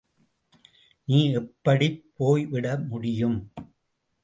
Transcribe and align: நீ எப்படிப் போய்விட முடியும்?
நீ 1.07 1.19
எப்படிப் 1.31 1.99
போய்விட 2.15 2.77
முடியும்? 2.89 3.39